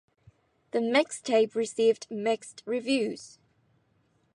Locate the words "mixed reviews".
2.09-3.37